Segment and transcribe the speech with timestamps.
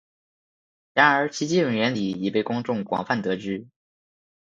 [0.95, 3.67] 然而其基本原理已被公众广泛得知。